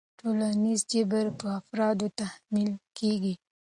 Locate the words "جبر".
0.91-1.25